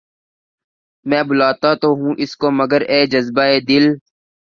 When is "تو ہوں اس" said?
1.81-2.31